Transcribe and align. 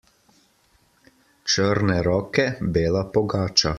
Črne 1.55 1.99
roke, 2.09 2.47
bela 2.79 3.05
pogača. 3.19 3.69